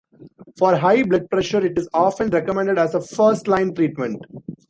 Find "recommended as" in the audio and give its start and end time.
2.31-2.95